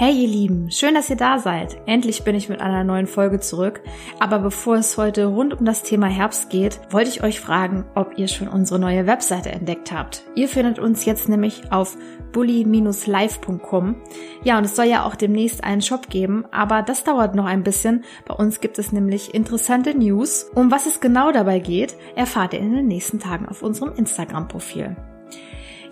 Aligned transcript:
Hey 0.00 0.14
ihr 0.14 0.28
Lieben, 0.28 0.70
schön, 0.70 0.94
dass 0.94 1.10
ihr 1.10 1.16
da 1.16 1.38
seid. 1.38 1.76
Endlich 1.84 2.24
bin 2.24 2.34
ich 2.34 2.48
mit 2.48 2.62
einer 2.62 2.84
neuen 2.84 3.06
Folge 3.06 3.38
zurück. 3.38 3.82
Aber 4.18 4.38
bevor 4.38 4.76
es 4.76 4.96
heute 4.96 5.26
rund 5.26 5.52
um 5.52 5.66
das 5.66 5.82
Thema 5.82 6.06
Herbst 6.06 6.48
geht, 6.48 6.80
wollte 6.88 7.10
ich 7.10 7.22
euch 7.22 7.38
fragen, 7.38 7.84
ob 7.94 8.16
ihr 8.16 8.26
schon 8.26 8.48
unsere 8.48 8.80
neue 8.80 9.06
Webseite 9.06 9.50
entdeckt 9.52 9.92
habt. 9.92 10.22
Ihr 10.34 10.48
findet 10.48 10.78
uns 10.78 11.04
jetzt 11.04 11.28
nämlich 11.28 11.70
auf 11.70 11.98
bully-live.com. 12.32 13.96
Ja, 14.42 14.56
und 14.56 14.64
es 14.64 14.74
soll 14.74 14.86
ja 14.86 15.04
auch 15.04 15.16
demnächst 15.16 15.62
einen 15.64 15.82
Shop 15.82 16.08
geben, 16.08 16.46
aber 16.50 16.80
das 16.80 17.04
dauert 17.04 17.34
noch 17.34 17.44
ein 17.44 17.62
bisschen. 17.62 18.04
Bei 18.26 18.32
uns 18.32 18.62
gibt 18.62 18.78
es 18.78 18.92
nämlich 18.92 19.34
interessante 19.34 19.94
News. 19.94 20.50
Um 20.54 20.70
was 20.70 20.86
es 20.86 21.00
genau 21.00 21.30
dabei 21.30 21.58
geht, 21.58 21.94
erfahrt 22.16 22.54
ihr 22.54 22.60
in 22.60 22.72
den 22.72 22.88
nächsten 22.88 23.20
Tagen 23.20 23.44
auf 23.44 23.62
unserem 23.62 23.92
Instagram-Profil. 23.96 24.96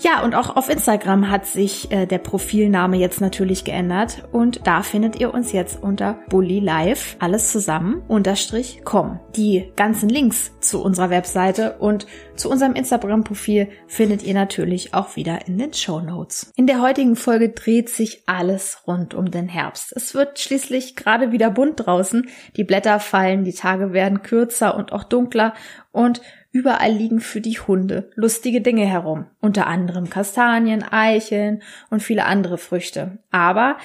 Ja, 0.01 0.23
und 0.23 0.35
auch 0.37 0.55
auf 0.55 0.69
Instagram 0.69 1.29
hat 1.29 1.47
sich 1.47 1.91
äh, 1.91 2.07
der 2.07 2.19
Profilname 2.19 2.97
jetzt 2.99 3.21
natürlich 3.21 3.65
geändert 3.65 4.23
und 4.31 4.65
da 4.65 4.83
findet 4.83 5.19
ihr 5.19 5.35
uns 5.35 5.51
jetzt 5.51 5.83
unter 5.83 6.21
Bully 6.29 6.61
Live, 6.61 7.17
alles 7.19 7.51
zusammen, 7.51 8.03
unterstrich 8.07 8.83
com. 8.85 9.19
Die 9.35 9.73
ganzen 9.75 10.09
Links 10.09 10.53
zu 10.61 10.83
unserer 10.83 11.11
Webseite 11.11 11.79
und 11.81 12.07
zu 12.39 12.51
unserem 12.51 12.75
Instagram-Profil 12.75 13.69
findet 13.87 14.23
ihr 14.23 14.35
natürlich 14.35 14.95
auch 14.95 15.17
wieder 15.17 15.47
in 15.47 15.59
den 15.59 15.73
Show 15.73 16.01
Notes. 16.01 16.53
In 16.57 16.67
der 16.67 16.81
heutigen 16.81 17.17
Folge 17.17 17.51
dreht 17.51 17.89
sich 17.89 18.23
alles 18.27 18.83
rund 18.87 19.15
um 19.15 19.31
den 19.31 19.49
Herbst. 19.49 19.93
Es 19.95 20.15
wird 20.15 20.39
schließlich 20.39 20.97
gerade 20.97 21.33
wieder 21.33 21.51
bunt 21.51 21.87
draußen, 21.87 22.29
die 22.57 22.65
Blätter 22.65 23.01
fallen, 23.01 23.45
die 23.45 23.53
Tage 23.53 23.93
werden 23.93 24.23
kürzer 24.23 24.77
und 24.77 24.93
auch 24.93 25.05
dunkler 25.05 25.55
und 25.93 26.21
Überall 26.51 26.93
liegen 26.93 27.21
für 27.21 27.43
die 27.43 27.61
Hunde 27.61 28.11
lustige 28.15 28.63
Dinge 28.63 28.87
herum, 28.87 29.27
unter 29.41 29.67
anderem 29.67 30.09
Kastanien, 30.09 30.83
Eicheln 30.83 31.63
und 31.91 32.03
viele 32.03 32.25
andere 32.25 32.57
Früchte. 32.57 33.19
Aber 33.31 33.77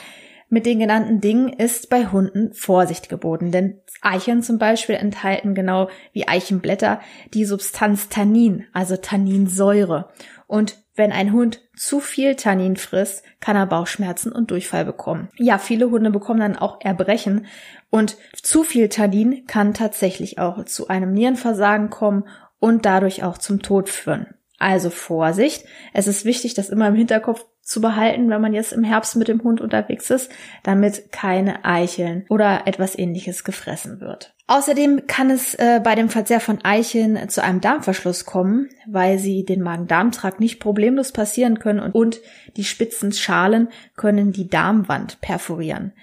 mit 0.53 0.67
den 0.67 0.77
genannten 0.77 1.19
Dingen 1.19 1.51
ist 1.51 1.89
bei 1.89 2.05
Hunden 2.05 2.53
Vorsicht 2.53 3.09
geboten, 3.09 3.51
denn 3.51 3.81
Eicheln 4.03 4.43
zum 4.43 4.59
Beispiel 4.59 4.93
enthalten 4.93 5.55
genau 5.55 5.89
wie 6.11 6.27
Eichenblätter 6.27 7.01
die 7.33 7.43
Substanz 7.43 8.07
Tannin, 8.07 8.65
also 8.71 8.95
Tanninsäure. 8.95 10.09
Und 10.45 10.77
wenn 10.93 11.11
ein 11.11 11.33
Hund 11.33 11.61
zu 11.75 11.99
viel 11.99 12.35
Tannin 12.35 12.75
frisst, 12.75 13.23
kann 13.39 13.55
er 13.55 13.65
Bauchschmerzen 13.65 14.31
und 14.31 14.51
Durchfall 14.51 14.85
bekommen. 14.85 15.29
Ja, 15.37 15.57
viele 15.57 15.89
Hunde 15.89 16.11
bekommen 16.11 16.41
dann 16.41 16.55
auch 16.55 16.79
Erbrechen 16.81 17.47
und 17.89 18.15
zu 18.33 18.63
viel 18.63 18.89
Tannin 18.89 19.47
kann 19.47 19.73
tatsächlich 19.73 20.37
auch 20.37 20.65
zu 20.65 20.87
einem 20.87 21.13
Nierenversagen 21.13 21.89
kommen 21.89 22.25
und 22.59 22.85
dadurch 22.85 23.23
auch 23.23 23.39
zum 23.39 23.63
Tod 23.63 23.89
führen. 23.89 24.35
Also 24.59 24.91
Vorsicht. 24.91 25.65
Es 25.93 26.07
ist 26.07 26.25
wichtig, 26.25 26.53
das 26.53 26.69
immer 26.69 26.89
im 26.89 26.95
Hinterkopf 26.95 27.43
zu 27.63 27.81
behalten, 27.81 28.29
wenn 28.29 28.41
man 28.41 28.53
jetzt 28.53 28.73
im 28.73 28.83
Herbst 28.83 29.15
mit 29.15 29.29
dem 29.29 29.41
Hund 29.41 29.61
unterwegs 29.61 30.09
ist, 30.09 30.29
damit 30.63 31.11
keine 31.11 31.63
Eicheln 31.65 32.25
oder 32.29 32.67
etwas 32.67 32.97
ähnliches 32.97 33.43
gefressen 33.43 34.01
wird. 34.01 34.33
Außerdem 34.45 35.07
kann 35.07 35.29
es 35.29 35.55
äh, 35.55 35.79
bei 35.81 35.95
dem 35.95 36.09
Verzehr 36.09 36.41
von 36.41 36.63
Eicheln 36.65 37.29
zu 37.29 37.41
einem 37.41 37.61
Darmverschluss 37.61 38.25
kommen, 38.25 38.67
weil 38.85 39.17
sie 39.17 39.45
den 39.45 39.61
Magen-Darm-Trakt 39.61 40.41
nicht 40.41 40.59
problemlos 40.59 41.13
passieren 41.13 41.59
können 41.59 41.79
und, 41.79 41.95
und 41.95 42.19
die 42.57 42.65
spitzen 42.65 43.13
Schalen 43.13 43.69
können 43.95 44.33
die 44.33 44.49
Darmwand 44.49 45.21
perforieren. 45.21 45.93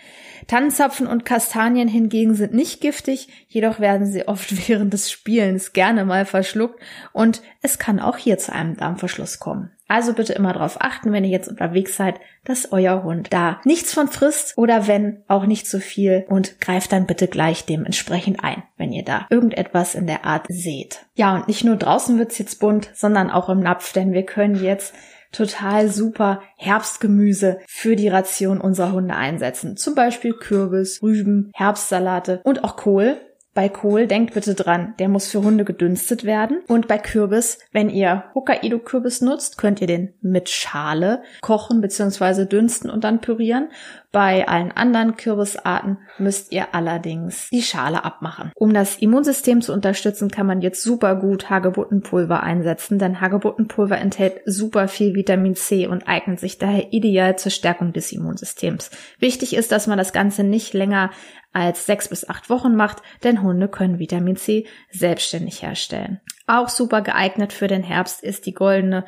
Tannenzapfen 0.47 1.06
und 1.06 1.27
Kastanien 1.27 1.86
hingegen 1.86 2.34
sind 2.34 2.55
nicht 2.55 2.81
giftig, 2.81 3.28
jedoch 3.47 3.78
werden 3.78 4.06
sie 4.06 4.27
oft 4.27 4.69
während 4.69 4.94
des 4.94 5.11
Spielens 5.11 5.75
gerne 5.75 6.06
mal 6.06 6.25
verschluckt 6.25 6.81
und 7.12 7.42
es 7.61 7.78
kann 7.78 8.00
auch 8.00 8.16
hier 8.16 8.38
zu 8.38 8.55
einem 8.55 8.75
Darmverschluss 8.75 9.38
kommen. 9.38 9.70
Also 9.91 10.13
bitte 10.13 10.35
immer 10.35 10.53
darauf 10.53 10.81
achten, 10.81 11.13
wenn 11.13 11.25
ihr 11.25 11.31
jetzt 11.31 11.49
unterwegs 11.49 11.97
seid, 11.97 12.21
dass 12.45 12.71
euer 12.71 13.03
Hund 13.03 13.27
da 13.33 13.61
nichts 13.65 13.93
von 13.93 14.07
frisst 14.07 14.56
oder 14.56 14.87
wenn 14.87 15.25
auch 15.27 15.47
nicht 15.47 15.69
so 15.69 15.81
viel 15.81 16.25
und 16.28 16.61
greift 16.61 16.93
dann 16.93 17.06
bitte 17.06 17.27
gleich 17.27 17.67
dementsprechend 17.67 18.45
ein, 18.45 18.62
wenn 18.77 18.93
ihr 18.93 19.05
da 19.05 19.27
irgendetwas 19.31 19.97
in 19.97 20.06
der 20.06 20.25
Art 20.25 20.47
seht. 20.49 21.06
Ja, 21.17 21.34
und 21.34 21.49
nicht 21.49 21.65
nur 21.65 21.75
draußen 21.75 22.19
wird's 22.21 22.39
jetzt 22.39 22.61
bunt, 22.61 22.89
sondern 22.95 23.31
auch 23.31 23.49
im 23.49 23.59
Napf, 23.59 23.93
denn 23.93 24.12
wir 24.12 24.23
können 24.23 24.62
jetzt 24.62 24.95
total 25.33 25.89
super 25.89 26.41
Herbstgemüse 26.56 27.59
für 27.67 27.97
die 27.97 28.09
Ration 28.09 28.61
unserer 28.61 28.93
Hunde 28.93 29.17
einsetzen. 29.17 29.77
Zum 29.77 29.97
Beispiel 29.97 30.34
Kürbis, 30.34 31.03
Rüben, 31.03 31.50
Herbstsalate 31.53 32.43
und 32.45 32.62
auch 32.62 32.77
Kohl. 32.77 33.21
Bei 33.53 33.69
Kohl 33.69 34.06
denkt 34.06 34.34
bitte 34.34 34.55
dran, 34.55 34.94
der 35.00 35.09
muss 35.09 35.28
für 35.28 35.43
Hunde 35.43 35.65
gedünstet 35.65 36.25
werden. 36.25 36.62
Und 36.69 36.87
bei 36.87 36.99
Kürbis, 36.99 37.59
wenn 37.72 37.91
ihr 37.91 38.25
Hokkaido-Kürbis 38.34 39.22
nutzt, 39.22 39.59
könnt 39.59 39.81
ihr 39.81 39.88
den 39.88 40.15
mit 40.21 40.49
Schale 40.49 41.22
kochen 41.41 41.81
bzw. 41.81 42.47
dünsten 42.47 42.91
und 42.91 43.03
dann 43.03 43.21
pürieren. 43.21 43.71
Bei 44.12 44.48
allen 44.48 44.72
anderen 44.72 45.16
Kürbisarten 45.16 45.98
müsst 46.19 46.50
ihr 46.50 46.75
allerdings 46.75 47.48
die 47.50 47.62
Schale 47.62 48.04
abmachen. 48.04 48.50
Um 48.56 48.75
das 48.75 48.97
Immunsystem 48.97 49.62
zu 49.62 49.72
unterstützen, 49.72 50.32
kann 50.32 50.48
man 50.48 50.62
jetzt 50.62 50.82
super 50.82 51.15
gut 51.15 51.48
Hagebuttenpulver 51.48 52.43
einsetzen, 52.43 52.99
denn 52.99 53.20
Hagebuttenpulver 53.20 53.99
enthält 53.99 54.41
super 54.47 54.88
viel 54.88 55.15
Vitamin 55.15 55.54
C 55.54 55.87
und 55.87 56.09
eignet 56.09 56.41
sich 56.41 56.59
daher 56.59 56.93
ideal 56.93 57.38
zur 57.38 57.53
Stärkung 57.53 57.93
des 57.93 58.10
Immunsystems. 58.10 58.91
Wichtig 59.20 59.54
ist, 59.54 59.70
dass 59.70 59.87
man 59.87 59.99
das 59.99 60.12
Ganze 60.12 60.43
nicht 60.43 60.75
länger 60.75 61.10
als 61.53 61.87
sechs 61.87 62.09
bis 62.09 62.28
acht 62.28 62.50
Wochen 62.50 62.75
macht, 62.75 63.03
denn 63.22 63.43
Hunde 63.43 63.69
können 63.69 64.00
Vitamin 64.00 64.37
C 64.37 64.66
selbstständig 64.91 65.62
herstellen. 65.62 66.20
Auch 66.49 66.69
super 66.69 67.03
geeignet 67.03 67.53
für 67.53 67.69
den 67.69 67.84
Herbst 67.84 68.25
ist 68.25 68.47
die 68.47 68.54
goldene 68.54 69.04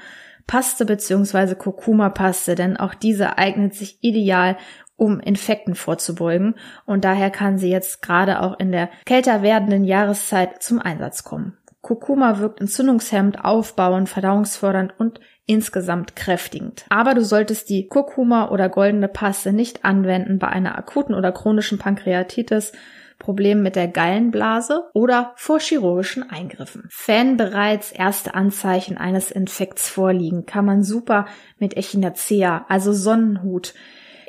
Paste 0.47 0.85
bzw. 0.85 1.55
Kurkuma-Paste, 1.55 2.55
denn 2.55 2.77
auch 2.77 2.95
diese 2.95 3.39
eignet 3.39 3.75
sich 3.75 3.99
ideal, 4.01 4.57
um 5.03 5.19
Infekten 5.19 5.75
vorzubeugen 5.75 6.55
und 6.87 7.05
daher 7.05 7.31
kann 7.31 7.59
sie 7.59 7.69
jetzt 7.69 8.03
gerade 8.03 8.41
auch 8.41 8.61
in 8.61 8.71
der 8.71 8.89
kälter 9.05 9.43
werdenden 9.43 9.83
Jahreszeit 9.83 10.63
zum 10.63 10.79
Einsatz 10.79 11.25
kommen. 11.25 11.59
Kurkuma 11.81 12.39
wirkt 12.39 12.61
entzündungshemmend, 12.61 13.45
aufbauend, 13.45 14.09
verdauungsfördernd 14.09 14.95
und 14.97 15.19
insgesamt 15.45 16.15
kräftigend. 16.15 16.85
Aber 16.89 17.15
du 17.15 17.25
solltest 17.25 17.69
die 17.69 17.89
Kurkuma 17.89 18.51
oder 18.51 18.69
goldene 18.69 19.09
Paste 19.09 19.53
nicht 19.53 19.85
anwenden 19.85 20.39
bei 20.39 20.47
einer 20.47 20.79
akuten 20.79 21.17
oder 21.17 21.33
chronischen 21.33 21.79
Pankreatitis, 21.79 22.71
Problemen 23.19 23.65
mit 23.65 23.75
der 23.75 23.89
Gallenblase 23.89 24.85
oder 24.95 25.33
vor 25.35 25.59
chirurgischen 25.59 26.31
Eingriffen. 26.31 26.89
Wenn 27.07 27.37
bereits 27.37 27.91
erste 27.91 28.35
Anzeichen 28.35 28.97
eines 28.99 29.33
Infekts 29.33 29.89
vorliegen, 29.89 30.47
kann 30.47 30.65
man 30.65 30.85
super 30.85 31.27
mit 31.59 31.77
Echinacea, 31.77 32.67
also 32.69 32.93
Sonnenhut, 32.93 33.75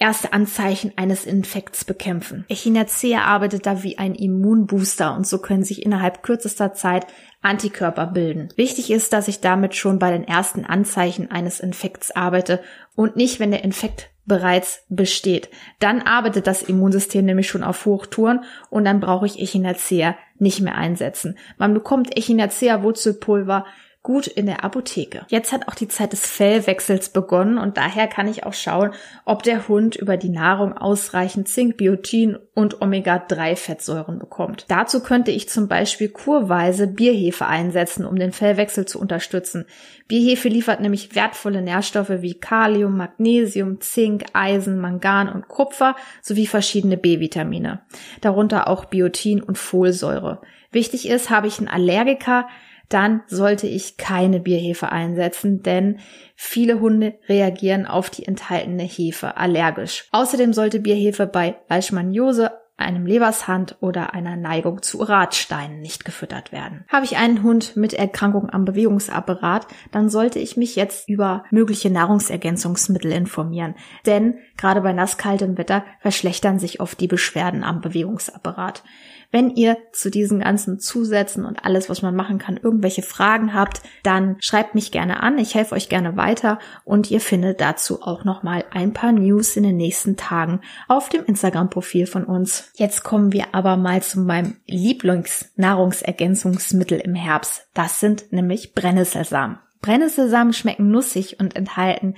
erste 0.03 0.33
Anzeichen 0.33 0.91
eines 0.97 1.25
Infekts 1.25 1.85
bekämpfen. 1.85 2.43
Echinacea 2.49 3.21
arbeitet 3.21 3.65
da 3.65 3.83
wie 3.83 3.97
ein 3.97 4.15
Immunbooster 4.15 5.15
und 5.15 5.25
so 5.25 5.37
können 5.37 5.63
sich 5.63 5.85
innerhalb 5.85 6.23
kürzester 6.23 6.73
Zeit 6.73 7.07
Antikörper 7.41 8.07
bilden. 8.07 8.49
Wichtig 8.57 8.91
ist, 8.91 9.13
dass 9.13 9.29
ich 9.29 9.39
damit 9.39 9.75
schon 9.75 9.99
bei 9.99 10.11
den 10.11 10.27
ersten 10.27 10.65
Anzeichen 10.65 11.31
eines 11.31 11.61
Infekts 11.61 12.11
arbeite 12.11 12.59
und 12.95 13.15
nicht, 13.15 13.39
wenn 13.39 13.51
der 13.51 13.63
Infekt 13.63 14.09
bereits 14.25 14.83
besteht. 14.89 15.49
Dann 15.79 16.01
arbeitet 16.01 16.47
das 16.47 16.63
Immunsystem 16.63 17.23
nämlich 17.23 17.47
schon 17.47 17.63
auf 17.63 17.85
Hochtouren 17.85 18.43
und 18.69 18.83
dann 18.83 18.99
brauche 18.99 19.25
ich 19.25 19.39
Echinacea 19.39 20.17
nicht 20.37 20.59
mehr 20.59 20.75
einsetzen. 20.75 21.37
Man 21.57 21.73
bekommt 21.73 22.17
Echinacea 22.17 22.83
Wurzelpulver 22.83 23.65
gut 24.03 24.27
in 24.27 24.45
der 24.45 24.65
Apotheke. 24.65 25.25
Jetzt 25.29 25.53
hat 25.53 25.69
auch 25.69 25.75
die 25.75 25.87
Zeit 25.87 26.11
des 26.11 26.27
Fellwechsels 26.27 27.09
begonnen 27.09 27.57
und 27.57 27.77
daher 27.77 28.07
kann 28.07 28.27
ich 28.27 28.45
auch 28.45 28.53
schauen, 28.53 28.91
ob 29.23 29.43
der 29.43 29.69
Hund 29.69 29.95
über 29.95 30.17
die 30.17 30.29
Nahrung 30.29 30.77
ausreichend 30.77 31.47
Zink, 31.47 31.77
Biotin 31.77 32.37
und 32.53 32.81
Omega-3-Fettsäuren 32.81 34.19
bekommt. 34.19 34.65
Dazu 34.67 35.01
könnte 35.01 35.31
ich 35.31 35.47
zum 35.47 35.69
Beispiel 35.69 36.09
kurweise 36.09 36.87
Bierhefe 36.87 37.47
einsetzen, 37.47 38.05
um 38.05 38.17
den 38.17 38.33
Fellwechsel 38.33 38.85
zu 38.85 38.99
unterstützen. 38.99 39.65
Bierhefe 40.09 40.49
liefert 40.49 40.81
nämlich 40.81 41.15
wertvolle 41.15 41.61
Nährstoffe 41.61 42.09
wie 42.21 42.33
Kalium, 42.33 42.97
Magnesium, 42.97 43.79
Zink, 43.79 44.25
Eisen, 44.33 44.81
Mangan 44.81 45.29
und 45.29 45.47
Kupfer 45.47 45.95
sowie 46.21 46.45
verschiedene 46.45 46.97
B-Vitamine, 46.97 47.81
darunter 48.19 48.67
auch 48.67 48.83
Biotin 48.83 49.41
und 49.41 49.57
Folsäure. 49.57 50.41
Wichtig 50.71 51.07
ist, 51.07 51.29
habe 51.29 51.47
ich 51.47 51.59
einen 51.59 51.69
Allergiker, 51.69 52.47
dann 52.93 53.23
sollte 53.27 53.67
ich 53.67 53.97
keine 53.97 54.39
Bierhefe 54.39 54.91
einsetzen, 54.91 55.63
denn 55.63 55.99
viele 56.35 56.79
Hunde 56.79 57.15
reagieren 57.27 57.87
auf 57.87 58.09
die 58.09 58.25
enthaltene 58.25 58.83
Hefe 58.83 59.37
allergisch. 59.37 60.07
Außerdem 60.11 60.53
sollte 60.53 60.79
Bierhefe 60.79 61.25
bei 61.25 61.55
Leishmaniose, 61.69 62.51
einem 62.75 63.05
Lebershand 63.05 63.77
oder 63.81 64.13
einer 64.13 64.35
Neigung 64.35 64.81
zu 64.81 64.97
Radsteinen 64.97 65.79
nicht 65.79 66.05
gefüttert 66.05 66.51
werden. 66.51 66.85
Habe 66.89 67.05
ich 67.05 67.17
einen 67.17 67.43
Hund 67.43 67.75
mit 67.75 67.93
Erkrankung 67.93 68.49
am 68.49 68.65
Bewegungsapparat, 68.65 69.67
dann 69.91 70.09
sollte 70.09 70.39
ich 70.39 70.57
mich 70.57 70.75
jetzt 70.75 71.07
über 71.07 71.43
mögliche 71.51 71.89
Nahrungsergänzungsmittel 71.89 73.11
informieren, 73.11 73.75
denn 74.05 74.39
gerade 74.57 74.81
bei 74.81 74.91
nasskaltem 74.91 75.57
Wetter 75.57 75.85
verschlechtern 75.99 76.59
sich 76.59 76.79
oft 76.79 76.99
die 76.99 77.07
Beschwerden 77.07 77.63
am 77.63 77.79
Bewegungsapparat. 77.79 78.83
Wenn 79.33 79.49
ihr 79.49 79.75
zu 79.91 80.09
diesen 80.11 80.39
ganzen 80.41 80.79
Zusätzen 80.79 81.43
und 81.43 81.65
alles, 81.65 81.89
was 81.89 82.03
man 82.03 82.15
machen 82.15 82.37
kann, 82.37 82.59
irgendwelche 82.61 83.01
Fragen 83.01 83.55
habt, 83.55 83.81
dann 84.03 84.35
schreibt 84.39 84.75
mich 84.75 84.91
gerne 84.91 85.23
an. 85.23 85.39
Ich 85.39 85.55
helfe 85.55 85.73
euch 85.73 85.89
gerne 85.89 86.15
weiter 86.15 86.59
und 86.85 87.09
ihr 87.09 87.19
findet 87.19 87.59
dazu 87.59 88.03
auch 88.03 88.25
nochmal 88.25 88.63
ein 88.69 88.93
paar 88.93 89.11
News 89.11 89.57
in 89.57 89.63
den 89.63 89.75
nächsten 89.75 90.17
Tagen 90.17 90.61
auf 90.87 91.09
dem 91.09 91.25
Instagram-Profil 91.25 92.05
von 92.05 92.25
uns. 92.25 92.69
Jetzt 92.75 93.03
kommen 93.03 93.33
wir 93.33 93.45
aber 93.53 93.75
mal 93.75 94.03
zu 94.03 94.19
meinem 94.19 94.57
Lieblingsnahrungsergänzungsmittel 94.67 96.99
im 96.99 97.15
Herbst. 97.15 97.65
Das 97.73 97.99
sind 97.99 98.31
nämlich 98.31 98.75
Brennnesselsamen. 98.75 99.57
Brennnesselsamen 99.81 100.53
schmecken 100.53 100.91
nussig 100.91 101.39
und 101.39 101.55
enthalten 101.55 102.13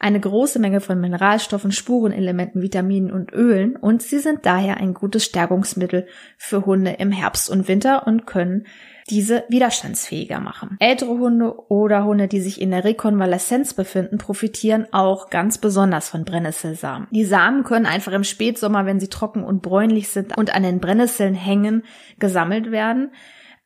eine 0.00 0.18
große 0.18 0.58
Menge 0.58 0.80
von 0.80 1.00
Mineralstoffen, 1.00 1.72
Spurenelementen, 1.72 2.62
Vitaminen 2.62 3.12
und 3.12 3.32
Ölen 3.32 3.76
und 3.76 4.02
sie 4.02 4.18
sind 4.18 4.46
daher 4.46 4.78
ein 4.78 4.94
gutes 4.94 5.24
Stärkungsmittel 5.24 6.06
für 6.38 6.64
Hunde 6.64 6.92
im 6.92 7.12
Herbst 7.12 7.50
und 7.50 7.68
Winter 7.68 8.06
und 8.06 8.26
können 8.26 8.66
diese 9.10 9.44
widerstandsfähiger 9.48 10.40
machen. 10.40 10.76
Ältere 10.78 11.10
Hunde 11.10 11.54
oder 11.68 12.04
Hunde, 12.04 12.28
die 12.28 12.40
sich 12.40 12.60
in 12.60 12.70
der 12.70 12.84
Rekonvaleszenz 12.84 13.74
befinden, 13.74 14.18
profitieren 14.18 14.86
auch 14.92 15.30
ganz 15.30 15.58
besonders 15.58 16.08
von 16.08 16.24
Brennnesselsamen. 16.24 17.08
Die 17.10 17.24
Samen 17.24 17.64
können 17.64 17.86
einfach 17.86 18.12
im 18.12 18.24
Spätsommer, 18.24 18.86
wenn 18.86 19.00
sie 19.00 19.08
trocken 19.08 19.44
und 19.44 19.62
bräunlich 19.62 20.08
sind 20.08 20.38
und 20.38 20.54
an 20.54 20.62
den 20.62 20.80
Brennnesseln 20.80 21.34
hängen, 21.34 21.82
gesammelt 22.18 22.70
werden. 22.70 23.10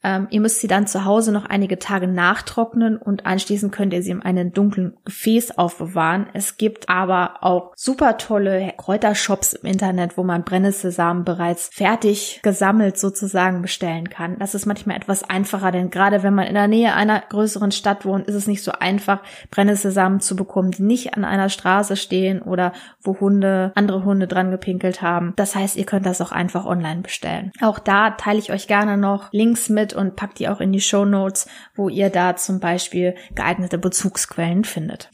Ähm, 0.05 0.29
ihr 0.31 0.41
müsst 0.41 0.61
sie 0.61 0.69
dann 0.69 0.87
zu 0.87 1.05
Hause 1.05 1.33
noch 1.33 1.47
einige 1.47 1.79
Tage 1.79 2.07
nachtrocknen 2.07 2.99
und 2.99 3.27
anschließend 3.27 3.73
könnt 3.73 3.95
ihr 3.95 4.03
sie 4.03 4.11
in 4.11 4.23
einem 4.23 4.53
dunklen 4.53 4.97
Gefäß 5.05 5.57
aufbewahren. 5.59 6.27
Es 6.35 6.59
gibt 6.59 6.89
aber 6.89 7.39
auch 7.41 7.73
super 7.75 8.19
tolle 8.19 8.75
Kräutershops 8.77 9.55
im 9.55 9.71
Internet, 9.71 10.17
wo 10.19 10.23
man 10.23 10.45
Brennnesselsamen 10.45 11.25
bereits 11.25 11.71
fertig 11.73 12.41
gesammelt 12.43 12.99
sozusagen 12.99 13.63
bestellen 13.63 14.11
kann. 14.11 14.39
Das 14.39 14.55
ist 14.55 14.67
manchmal 14.67 14.97
etwas 14.97 15.29
einfacher, 15.29 15.73
denn 15.73 15.91
gerade 15.91 16.23
wenn 16.23 16.35
man 16.35 16.47
in 16.47 16.55
der 16.55 16.69
Nähe 16.69 16.95
einer 16.95 17.21
größeren 17.21 17.73
Stadt 17.73 18.05
wohnt, 18.05 18.27
ist 18.27 18.35
es 18.35 18.47
nicht 18.47 18.63
so 18.63 18.73
einfach, 18.73 19.21
Brennnesselsamen 19.51 20.21
zu 20.21 20.37
bekommen, 20.37 20.73
die 20.73 20.83
nicht 20.83 21.15
an 21.15 21.25
einer 21.25 21.49
Straße 21.49 21.97
stehen 21.97 22.43
oder 22.43 22.73
wo 23.01 23.19
Hunde, 23.21 23.73
andere 23.75 24.05
Hunde 24.05 24.27
dran 24.27 24.51
gepinkelt 24.51 25.01
haben. 25.01 25.33
Das 25.37 25.55
heißt, 25.55 25.77
ihr 25.77 25.87
könnt 25.87 26.05
das 26.05 26.21
auch 26.21 26.33
einfach 26.33 26.67
online 26.67 27.01
bestellen. 27.01 27.53
Auch 27.63 27.79
da 27.79 28.11
teile 28.11 28.39
ich 28.39 28.53
euch 28.53 28.67
gerne 28.67 28.97
noch 28.99 29.33
Links 29.33 29.69
mit 29.69 29.94
und 29.97 30.17
packt 30.17 30.39
die 30.39 30.49
auch 30.49 30.61
in 30.61 30.73
die 30.73 30.81
Show 30.81 31.05
Notes, 31.05 31.47
wo 31.75 31.89
ihr 31.89 32.11
da 32.11 32.37
zum 32.37 32.61
Beispiel 32.61 33.15
geeignete 33.35 33.79
Bezugsquellen 33.79 34.65
findet. 34.65 35.11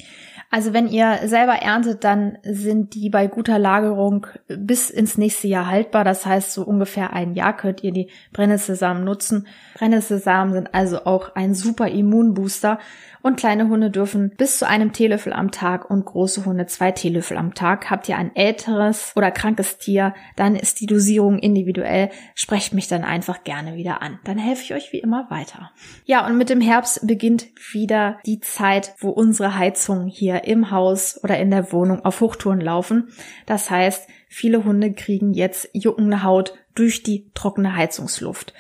Also 0.53 0.73
wenn 0.73 0.89
ihr 0.89 1.21
selber 1.27 1.53
erntet, 1.53 2.03
dann 2.03 2.39
sind 2.43 2.95
die 2.95 3.09
bei 3.09 3.29
guter 3.29 3.57
Lagerung 3.57 4.27
bis 4.49 4.91
ins 4.91 5.17
nächste 5.17 5.47
Jahr 5.47 5.69
haltbar. 5.69 6.03
Das 6.03 6.27
heißt, 6.27 6.53
so 6.53 6.65
ungefähr 6.65 7.13
ein 7.13 7.35
Jahr 7.35 7.57
könnt 7.57 7.85
ihr 7.85 7.93
die 7.93 8.09
Brennnesselsamen 8.33 9.05
nutzen. 9.05 9.47
Brennnesselsamen 9.75 10.53
sind 10.53 10.75
also 10.75 11.05
auch 11.05 11.37
ein 11.37 11.55
super 11.55 11.87
Immunbooster 11.87 12.81
und 13.23 13.37
kleine 13.37 13.69
Hunde 13.69 13.91
dürfen 13.91 14.31
bis 14.37 14.59
zu 14.59 14.67
einem 14.67 14.93
Teelöffel 14.93 15.33
am 15.33 15.51
Tag 15.51 15.91
und 15.91 16.05
große 16.05 16.45
Hunde 16.45 16.67
zwei 16.67 16.91
Teelöffel 16.93 17.37
am 17.37 17.55
Tag. 17.55 17.91
Habt 17.91 18.09
ihr 18.09 18.17
ein 18.17 18.35
älteres 18.35 19.13
oder 19.17 19.31
krankes 19.31 19.79
Tier, 19.79 20.15
dann 20.37 20.57
ist 20.57 20.81
die 20.81 20.87
Dosierung 20.87 21.39
individuell. 21.39 22.11
Sprecht 22.35 22.73
mich 22.73 22.89
dann 22.89 23.05
einfach 23.05 23.45
gerne 23.45 23.75
wieder 23.77 24.03
an. 24.03 24.19
Dann 24.25 24.39
helfe 24.39 24.63
ich 24.63 24.75
euch 24.75 24.93
wie 24.93 25.01
immer 25.01 25.31
weiter. 25.31 25.71
Ja, 26.05 26.27
und 26.27 26.39
mit 26.39 26.51
dem 26.51 26.61
Herbst 26.61 27.07
beginnt 27.07 27.47
wieder 27.73 28.19
die 28.25 28.41
Zeit, 28.41 28.95
wo 28.99 29.11
unsere 29.11 29.57
Heizungen 29.57 30.09
hier 30.09 30.45
im 30.45 30.71
Haus 30.71 31.23
oder 31.23 31.39
in 31.39 31.51
der 31.51 31.73
Wohnung 31.73 32.05
auf 32.05 32.21
Hochtouren 32.21 32.61
laufen. 32.61 33.09
Das 33.47 33.71
heißt, 33.71 34.09
viele 34.29 34.65
Hunde 34.65 34.93
kriegen 34.93 35.35
jetzt 35.35 35.69
juckende 35.73 36.23
Haut 36.23 36.55
durch 36.75 37.03
die 37.03 37.31
trockene 37.35 37.77
Heizungsluft. 37.77 38.55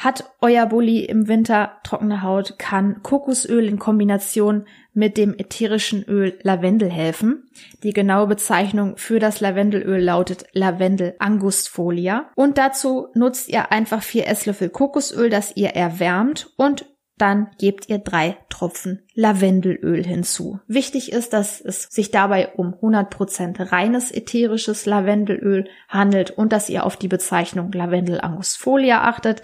Hat 0.00 0.24
euer 0.40 0.64
Bulli 0.64 1.04
im 1.04 1.28
Winter 1.28 1.72
trockene 1.84 2.22
Haut, 2.22 2.58
kann 2.58 3.02
Kokosöl 3.02 3.68
in 3.68 3.78
Kombination 3.78 4.64
mit 4.94 5.18
dem 5.18 5.34
ätherischen 5.36 6.02
Öl 6.04 6.38
Lavendel 6.42 6.88
helfen. 6.90 7.50
Die 7.82 7.92
genaue 7.92 8.26
Bezeichnung 8.26 8.96
für 8.96 9.18
das 9.18 9.42
Lavendelöl 9.42 10.02
lautet 10.02 10.46
Lavendel 10.54 11.16
angustfolia. 11.18 12.30
Und 12.34 12.56
dazu 12.56 13.08
nutzt 13.12 13.50
ihr 13.50 13.72
einfach 13.72 14.02
vier 14.02 14.26
Esslöffel 14.26 14.70
Kokosöl, 14.70 15.28
das 15.28 15.54
ihr 15.54 15.76
erwärmt 15.76 16.50
und 16.56 16.86
dann 17.20 17.48
gebt 17.58 17.88
ihr 17.88 17.98
drei 17.98 18.38
Tropfen 18.48 19.02
Lavendelöl 19.14 20.02
hinzu. 20.04 20.60
Wichtig 20.66 21.12
ist, 21.12 21.32
dass 21.32 21.60
es 21.60 21.82
sich 21.84 22.10
dabei 22.10 22.48
um 22.54 22.74
100% 22.74 23.70
reines 23.70 24.10
ätherisches 24.10 24.86
Lavendelöl 24.86 25.68
handelt 25.88 26.30
und 26.30 26.52
dass 26.52 26.70
ihr 26.70 26.84
auf 26.84 26.96
die 26.96 27.08
Bezeichnung 27.08 27.72
Lavendel 27.72 28.20
angusfolia 28.20 29.02
achtet. 29.02 29.42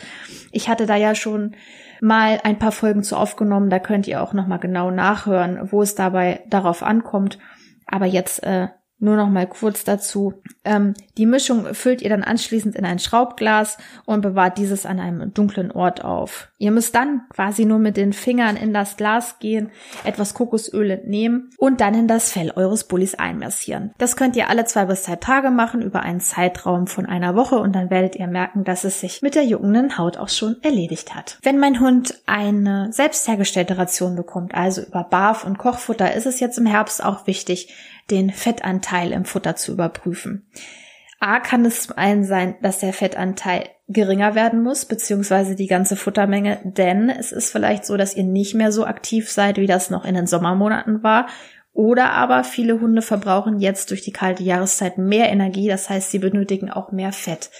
Ich 0.52 0.68
hatte 0.68 0.86
da 0.86 0.96
ja 0.96 1.14
schon 1.14 1.54
mal 2.00 2.40
ein 2.44 2.58
paar 2.58 2.72
Folgen 2.72 3.02
zu 3.02 3.16
aufgenommen, 3.16 3.68
da 3.68 3.78
könnt 3.78 4.06
ihr 4.06 4.22
auch 4.22 4.32
nochmal 4.32 4.58
genau 4.58 4.90
nachhören, 4.90 5.70
wo 5.70 5.82
es 5.82 5.94
dabei 5.94 6.44
darauf 6.48 6.82
ankommt. 6.82 7.38
Aber 7.86 8.06
jetzt 8.06 8.42
äh, 8.42 8.68
nur 8.98 9.16
noch 9.16 9.28
mal 9.28 9.46
kurz 9.46 9.84
dazu. 9.84 10.34
Ähm, 10.64 10.94
die 11.18 11.26
Mischung 11.26 11.74
füllt 11.74 12.02
ihr 12.02 12.08
dann 12.08 12.22
anschließend 12.24 12.74
in 12.76 12.84
ein 12.84 12.98
Schraubglas 12.98 13.76
und 14.06 14.22
bewahrt 14.22 14.58
dieses 14.58 14.86
an 14.86 15.00
einem 15.00 15.34
dunklen 15.34 15.70
Ort 15.70 16.04
auf. 16.04 16.48
Ihr 16.58 16.70
müsst 16.70 16.94
dann 16.94 17.22
quasi 17.28 17.66
nur 17.66 17.78
mit 17.78 17.96
den 17.96 18.12
Fingern 18.12 18.56
in 18.56 18.72
das 18.72 18.96
Glas 18.96 19.38
gehen, 19.38 19.70
etwas 20.04 20.32
Kokosöl 20.32 20.90
entnehmen 20.90 21.50
und 21.58 21.80
dann 21.80 21.94
in 21.94 22.08
das 22.08 22.32
Fell 22.32 22.50
eures 22.56 22.84
Bullis 22.84 23.14
einmassieren. 23.14 23.92
Das 23.98 24.16
könnt 24.16 24.36
ihr 24.36 24.48
alle 24.48 24.64
zwei 24.64 24.86
bis 24.86 25.02
drei 25.02 25.16
Tage 25.16 25.50
machen 25.50 25.82
über 25.82 26.00
einen 26.00 26.20
Zeitraum 26.20 26.86
von 26.86 27.06
einer 27.06 27.36
Woche 27.36 27.56
und 27.56 27.74
dann 27.74 27.90
werdet 27.90 28.16
ihr 28.16 28.26
merken, 28.26 28.64
dass 28.64 28.84
es 28.84 29.00
sich 29.00 29.20
mit 29.20 29.34
der 29.34 29.44
juckenden 29.44 29.98
Haut 29.98 30.16
auch 30.16 30.30
schon 30.30 30.56
erledigt 30.62 31.14
hat. 31.14 31.38
Wenn 31.42 31.58
mein 31.58 31.80
Hund 31.80 32.14
eine 32.26 32.92
selbst 32.92 33.28
hergestellte 33.28 33.76
Ration 33.76 34.16
bekommt, 34.16 34.54
also 34.54 34.82
über 34.82 35.04
Barf 35.04 35.44
und 35.44 35.58
Kochfutter, 35.58 36.14
ist 36.14 36.26
es 36.26 36.40
jetzt 36.40 36.58
im 36.58 36.66
Herbst 36.66 37.04
auch 37.04 37.26
wichtig, 37.26 37.74
den 38.10 38.30
Fettanteil 38.30 39.12
im 39.12 39.24
Futter 39.24 39.56
zu 39.56 39.72
überprüfen. 39.72 40.48
A 41.18 41.40
kann 41.40 41.64
es 41.64 41.84
zum 41.84 41.96
einen 41.96 42.24
sein, 42.24 42.56
dass 42.60 42.78
der 42.78 42.92
Fettanteil 42.92 43.68
geringer 43.88 44.34
werden 44.34 44.62
muss, 44.62 44.84
beziehungsweise 44.84 45.54
die 45.54 45.66
ganze 45.66 45.96
Futtermenge, 45.96 46.60
denn 46.64 47.08
es 47.08 47.32
ist 47.32 47.50
vielleicht 47.50 47.86
so, 47.86 47.96
dass 47.96 48.14
ihr 48.14 48.24
nicht 48.24 48.54
mehr 48.54 48.72
so 48.72 48.84
aktiv 48.84 49.30
seid, 49.30 49.56
wie 49.56 49.66
das 49.66 49.90
noch 49.90 50.04
in 50.04 50.14
den 50.14 50.26
Sommermonaten 50.26 51.02
war. 51.02 51.26
Oder 51.72 52.12
aber 52.12 52.42
viele 52.42 52.80
Hunde 52.80 53.02
verbrauchen 53.02 53.60
jetzt 53.60 53.90
durch 53.90 54.02
die 54.02 54.12
kalte 54.12 54.42
Jahreszeit 54.42 54.98
mehr 54.98 55.30
Energie, 55.30 55.68
das 55.68 55.88
heißt, 55.88 56.10
sie 56.10 56.18
benötigen 56.18 56.70
auch 56.70 56.90
mehr 56.90 57.12
Fett 57.12 57.50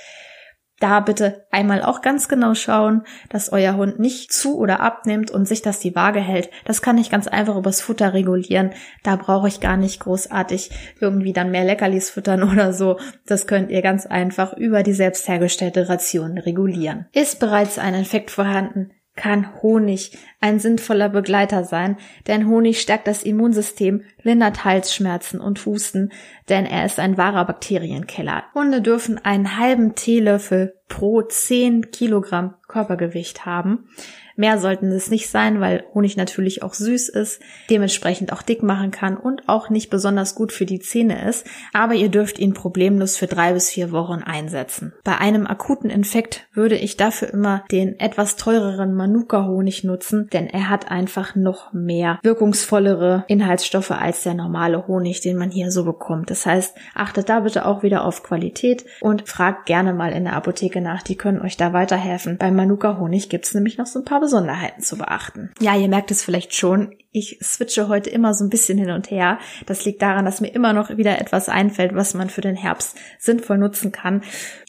da 0.79 1.01
bitte 1.01 1.47
einmal 1.51 1.83
auch 1.83 2.03
ganz 2.03 2.29
genau 2.29 2.55
schauen, 2.55 3.03
dass 3.31 3.51
euer 3.51 3.77
Hund 3.77 3.99
nicht 3.99 4.33
zu 4.33 4.59
oder 4.59 4.81
abnimmt 4.81 5.31
und 5.31 5.49
sich 5.49 5.63
das 5.63 5.81
die 5.81 5.95
Waage 5.95 6.21
hält. 6.21 6.51
Das 6.65 6.83
kann 6.83 6.99
ich 6.99 7.11
ganz 7.11 7.29
einfach 7.29 7.57
übers 7.57 7.81
Futter 7.81 8.13
regulieren. 8.13 8.71
Da 9.03 9.17
brauche 9.17 9.49
ich 9.49 9.61
gar 9.61 9.79
nicht 9.79 10.01
großartig 10.01 10.71
irgendwie 11.01 11.33
dann 11.33 11.51
mehr 11.51 11.65
Leckerlis 11.65 12.11
füttern 12.11 12.43
oder 12.53 12.73
so. 12.73 12.99
Das 13.27 13.47
könnt 13.47 13.71
ihr 13.71 13.81
ganz 13.81 14.05
einfach 14.05 14.53
über 14.53 14.83
die 14.83 14.93
selbst 14.93 15.29
hergestellte 15.29 15.89
Ration 15.89 16.37
regulieren. 16.37 17.07
Ist 17.13 17.41
bereits 17.41 17.79
ein 17.79 17.95
Infekt 17.95 18.31
vorhanden, 18.31 18.91
kann 19.17 19.63
Honig 19.63 20.17
ein 20.41 20.61
sinnvoller 20.61 21.09
Begleiter 21.09 21.65
sein, 21.65 21.97
denn 22.27 22.47
Honig 22.47 22.81
stärkt 22.81 23.09
das 23.09 23.23
Immunsystem, 23.23 24.03
lindert 24.23 24.65
Halsschmerzen 24.65 25.41
und 25.41 25.65
Husten, 25.67 26.13
denn 26.49 26.67
er 26.67 26.85
ist 26.85 27.01
ein 27.01 27.17
wahrer 27.17 27.47
Bakterienkeller. 27.47 28.45
Hunde 28.55 28.83
dürfen 28.83 29.19
einen 29.25 29.59
halben 29.59 29.95
Teelöffel 29.95 30.75
pro 30.89 31.23
10 31.23 31.91
Kilogramm 31.91 32.55
Körpergewicht 32.69 33.47
haben. 33.47 33.89
Mehr 34.37 34.59
sollten 34.59 34.93
es 34.93 35.11
nicht 35.11 35.31
sein, 35.31 35.61
weil 35.61 35.85
Honig 35.95 36.17
natürlich 36.17 36.63
auch 36.63 36.75
süß 36.75 37.09
ist, 37.09 37.41
dementsprechend 37.71 38.33
auch 38.33 38.43
dick 38.43 38.63
machen 38.63 38.91
kann 38.91 39.17
und 39.17 39.49
auch 39.49 39.71
nicht 39.71 39.91
besonders 39.91 40.35
gut 40.35 40.53
für 40.53 40.67
die 40.67 40.79
Zähne 40.79 41.27
ist, 41.29 41.47
aber 41.73 41.95
ihr 41.95 42.11
dürft 42.11 42.39
ihn 42.39 42.53
problemlos 42.53 43.17
für 43.17 43.27
drei 43.27 43.55
bis 43.55 43.71
vier 43.71 43.93
Wochen 43.93 44.23
einsetzen. 44.23 44.93
Bei 45.05 45.19
einem 45.19 45.47
akuten 45.47 45.91
Infekt 45.91 46.47
würde 46.53 46.77
ich 46.77 46.97
dafür 46.97 47.33
immer 47.33 47.65
den 47.73 47.99
etwas 47.99 48.37
teureren 48.37 48.95
Manuka-Honig 48.95 49.85
nutzen, 49.85 50.29
denn 50.33 50.49
er 50.49 50.69
hat 50.69 50.91
einfach 50.91 51.35
noch 51.35 51.73
mehr 51.73 52.19
wirkungsvollere 52.23 53.25
Inhaltsstoffe 53.29 53.91
als 53.91 54.23
der 54.23 54.35
normale 54.35 54.87
Honig, 54.87 55.21
den 55.23 55.39
man 55.39 55.51
hier 55.51 55.71
so 55.71 55.85
bekommt. 55.85 56.31
Das 56.31 56.45
heißt, 56.45 56.77
achtet 56.95 57.29
da 57.29 57.41
bitte 57.41 57.65
auch 57.65 57.83
wieder 57.83 58.05
auf 58.05 58.23
Qualität 58.23 58.85
und 59.01 59.29
fragt 59.29 59.67
gerne 59.67 59.95
mal 59.95 60.13
in 60.13 60.25
der 60.25 60.35
Apotheke 60.35 60.81
nach, 60.81 61.03
die 61.03 61.17
können 61.17 61.41
euch 61.41 61.57
da 61.57 61.73
weiterhelfen. 61.73 62.37
Beim 62.37 62.55
Manuka-Honig 62.57 63.31
gibt's 63.31 63.55
nämlich 63.55 63.79
noch 63.79 63.87
so 63.87 64.01
ein 64.01 64.05
paar 64.05 64.21
Besonderheiten 64.27 64.83
zu 64.83 64.99
beachten. 64.99 65.53
Ja, 65.61 65.77
ihr 65.77 65.87
merkt 65.87 66.11
es 66.11 66.25
vielleicht 66.25 66.53
schon. 66.53 66.97
Ich 67.13 67.39
switche 67.41 67.87
heute 67.87 68.11
immer 68.11 68.35
so 68.35 68.45
ein 68.45 68.51
bisschen 68.51 68.77
hin 68.77 68.91
und 68.91 69.09
her. 69.09 69.39
Das 69.67 69.85
liegt 69.85 70.03
daran, 70.03 70.25
dass 70.25 70.41
mir 70.41 70.49
immer 70.49 70.73
noch 70.73 70.97
wieder 70.97 71.21
etwas 71.21 71.49
einfällt, 71.49 71.95
was 71.95 72.13
man 72.15 72.29
für 72.29 72.41
den 72.41 72.57
Herbst 72.57 72.99
sinnvoll 73.21 73.57
nutzen 73.57 73.93
kann. 73.93 74.23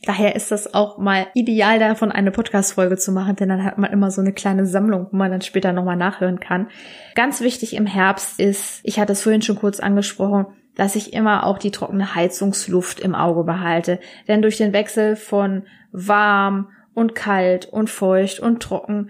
Daher 0.05 0.35
ist 0.35 0.51
das 0.51 0.75
auch 0.75 0.99
mal 0.99 1.25
ideal, 1.33 1.79
davon 1.79 2.11
eine 2.11 2.29
Podcast-Folge 2.29 2.97
zu 2.97 3.11
machen, 3.11 3.35
denn 3.35 3.49
dann 3.49 3.63
hat 3.63 3.79
man 3.79 3.91
immer 3.91 4.11
so 4.11 4.21
eine 4.21 4.31
kleine 4.31 4.67
Sammlung, 4.67 5.07
wo 5.09 5.17
man 5.17 5.31
dann 5.31 5.41
später 5.41 5.73
nochmal 5.73 5.97
nachhören 5.97 6.39
kann. 6.39 6.67
Ganz 7.15 7.41
wichtig 7.41 7.75
im 7.75 7.87
Herbst 7.87 8.39
ist, 8.39 8.81
ich 8.83 8.99
hatte 8.99 9.13
es 9.13 9.23
vorhin 9.23 9.41
schon 9.41 9.57
kurz 9.57 9.79
angesprochen, 9.79 10.45
dass 10.75 10.95
ich 10.95 11.13
immer 11.13 11.47
auch 11.47 11.57
die 11.57 11.71
trockene 11.71 12.13
Heizungsluft 12.13 12.99
im 12.99 13.15
Auge 13.15 13.43
behalte. 13.43 13.99
Denn 14.27 14.43
durch 14.43 14.57
den 14.57 14.71
Wechsel 14.71 15.15
von 15.15 15.63
warm 15.91 16.69
und 16.93 17.15
kalt 17.15 17.65
und 17.65 17.89
feucht 17.89 18.39
und 18.39 18.61
trocken 18.61 19.09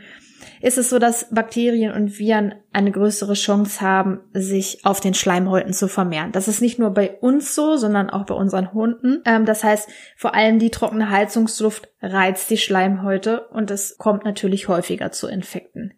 ist 0.61 0.77
es 0.77 0.89
so, 0.89 0.99
dass 0.99 1.27
Bakterien 1.31 1.93
und 1.93 2.17
Viren 2.19 2.55
eine 2.73 2.91
größere 2.91 3.33
Chance 3.33 3.81
haben, 3.81 4.21
sich 4.33 4.85
auf 4.85 4.99
den 4.99 5.13
Schleimhäuten 5.13 5.73
zu 5.73 5.87
vermehren. 5.87 6.31
Das 6.31 6.47
ist 6.47 6.61
nicht 6.61 6.79
nur 6.79 6.91
bei 6.91 7.11
uns 7.19 7.55
so, 7.55 7.77
sondern 7.77 8.09
auch 8.09 8.25
bei 8.25 8.35
unseren 8.35 8.73
Hunden. 8.73 9.21
Ähm, 9.25 9.45
das 9.45 9.63
heißt, 9.63 9.89
vor 10.15 10.33
allem 10.35 10.59
die 10.59 10.71
trockene 10.71 11.09
Heizungsluft 11.09 11.89
reizt 12.01 12.49
die 12.49 12.57
Schleimhäute 12.57 13.47
und 13.47 13.71
es 13.71 13.97
kommt 13.97 14.25
natürlich 14.25 14.67
häufiger 14.67 15.11
zu 15.11 15.27
Infekten. 15.27 15.93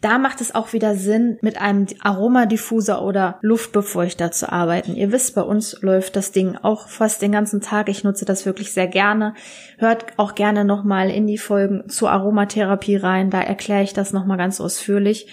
Da 0.00 0.18
macht 0.18 0.40
es 0.40 0.54
auch 0.54 0.72
wieder 0.72 0.94
Sinn, 0.94 1.38
mit 1.40 1.60
einem 1.60 1.86
Aromadiffuser 2.00 3.02
oder 3.02 3.38
Luftbefeuchter 3.40 4.30
zu 4.30 4.52
arbeiten. 4.52 4.94
Ihr 4.94 5.12
wisst, 5.12 5.34
bei 5.34 5.42
uns 5.42 5.80
läuft 5.82 6.16
das 6.16 6.32
Ding 6.32 6.56
auch 6.56 6.88
fast 6.88 7.22
den 7.22 7.32
ganzen 7.32 7.60
Tag. 7.60 7.88
Ich 7.88 8.04
nutze 8.04 8.24
das 8.24 8.46
wirklich 8.46 8.72
sehr 8.72 8.86
gerne. 8.86 9.34
Hört 9.78 10.06
auch 10.16 10.34
gerne 10.34 10.64
nochmal 10.64 11.10
in 11.10 11.26
die 11.26 11.38
Folgen 11.38 11.88
zur 11.88 12.10
Aromatherapie 12.10 12.96
rein. 12.96 13.30
Da 13.30 13.40
erkläre 13.40 13.82
ich 13.82 13.92
das 13.92 14.12
nochmal 14.12 14.38
ganz 14.38 14.60
ausführlich. 14.60 15.28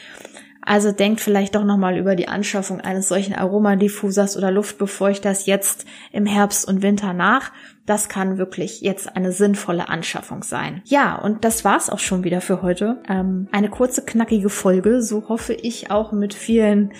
Also 0.65 0.91
denkt 0.91 1.22
vielleicht 1.22 1.55
doch 1.55 1.63
nochmal 1.63 1.98
über 1.98 2.15
die 2.15 2.27
Anschaffung 2.27 2.81
eines 2.81 3.07
solchen 3.07 3.36
Aromadiffusers 3.36 4.36
oder 4.36 4.51
Luftbefeuchters 4.51 5.45
jetzt 5.45 5.86
im 6.12 6.25
Herbst 6.25 6.67
und 6.67 6.81
Winter 6.81 7.13
nach. 7.13 7.51
Das 7.86 8.10
kann 8.10 8.39
wirklich 8.39 8.81
jetzt 8.81 9.15
eine 9.15 9.31
sinnvolle 9.31 9.89
Anschaffung 9.89 10.43
sein. 10.43 10.81
Ja, 10.86 11.15
und 11.15 11.45
das 11.45 11.63
war's 11.63 11.89
auch 11.91 12.00
schon 12.00 12.24
wieder 12.24 12.41
für 12.41 12.63
heute. 12.63 13.01
Ähm, 13.07 13.48
eine 13.51 13.69
kurze, 13.69 14.03
knackige 14.03 14.50
Folge, 14.50 15.03
so 15.03 15.29
hoffe 15.29 15.53
ich 15.53 15.91
auch 15.91 16.12
mit 16.12 16.34
vielen 16.34 16.91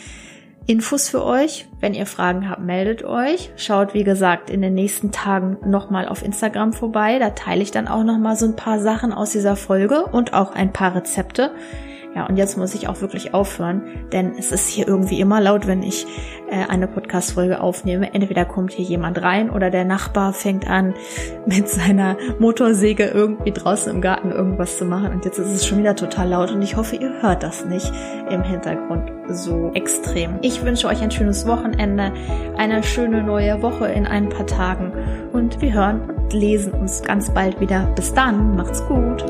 Infos 0.68 1.10
für 1.10 1.24
euch. 1.24 1.68
Wenn 1.80 1.94
ihr 1.94 2.06
Fragen 2.06 2.50
habt, 2.50 2.62
meldet 2.62 3.04
euch. 3.04 3.52
Schaut, 3.56 3.94
wie 3.94 4.04
gesagt, 4.04 4.50
in 4.50 4.62
den 4.62 4.74
nächsten 4.74 5.12
Tagen 5.12 5.58
nochmal 5.66 6.08
auf 6.08 6.24
Instagram 6.24 6.74
vorbei. 6.74 7.20
Da 7.20 7.32
teile 7.32 7.62
ich 7.62 7.72
dann 7.72 7.88
auch 7.88 8.04
nochmal 8.04 8.36
so 8.36 8.46
ein 8.46 8.56
paar 8.56 8.80
Sachen 8.80 9.14
aus 9.14 9.32
dieser 9.32 9.56
Folge 9.56 10.06
und 10.06 10.34
auch 10.34 10.54
ein 10.54 10.74
paar 10.74 10.96
Rezepte. 10.96 11.52
Ja, 12.16 12.26
und 12.28 12.38
jetzt 12.38 12.58
muss 12.58 12.74
ich 12.74 12.88
auch 12.88 13.02
wirklich 13.02 13.34
aufhören, 13.34 13.84
denn 14.14 14.36
es 14.40 14.54
ist 14.54 14.70
hier 14.70 14.88
irgendwie 14.88 15.20
immer 15.20 15.42
laut, 15.42 15.68
wenn 15.68 15.84
ich 15.84 16.08
äh, 16.50 16.64
eine 16.70 16.88
Podcast-Folge 16.88 17.60
aufnehme. 17.60 18.14
Entweder 18.14 18.46
kommt 18.46 18.72
hier 18.72 18.86
jemand 18.86 19.22
rein 19.22 19.50
oder 19.50 19.70
der 19.70 19.84
Nachbar 19.84 20.32
fängt 20.32 20.66
an, 20.66 20.94
mit 21.46 21.68
seiner 21.68 22.16
Motorsäge 22.40 23.04
irgendwie 23.08 23.52
draußen 23.52 23.94
im 23.94 24.00
Garten 24.00 24.32
irgendwas 24.32 24.78
zu 24.78 24.86
machen. 24.86 25.12
Und 25.12 25.26
jetzt 25.26 25.40
ist 25.40 25.50
es 25.50 25.66
schon 25.66 25.80
wieder 25.80 25.98
total 25.98 26.30
laut 26.30 26.52
und 26.52 26.62
ich 26.62 26.78
hoffe, 26.78 26.96
ihr 26.96 27.22
hört 27.22 27.44
das 27.44 27.66
nicht 27.66 27.92
im 28.30 28.44
Hintergrund 28.44 29.12
so 29.28 29.72
extrem. 29.74 30.40
Ich 30.42 30.64
wünsche 30.64 30.88
euch 30.88 31.02
ein 31.02 31.12
schönes 31.12 31.46
Wochenende, 31.46 32.14
eine 32.56 32.82
schöne 32.84 33.24
neue 33.24 33.62
Woche 33.62 33.88
in 33.88 34.06
ein 34.06 34.30
paar 34.30 34.48
Tagen 34.48 34.94
und 35.34 35.62
wir 35.62 35.74
hören 35.74 36.10
und 36.10 36.32
lesen 36.32 36.72
uns 36.72 37.04
ganz 37.04 37.30
bald 37.30 37.60
wieder. 37.60 37.92
Bis 37.96 38.14
dann, 38.14 38.56
macht's 38.56 38.86
gut. 38.88 39.26